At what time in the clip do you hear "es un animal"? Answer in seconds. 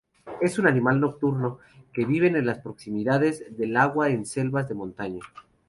0.41-0.99